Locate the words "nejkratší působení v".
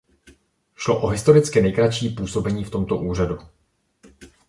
1.61-2.69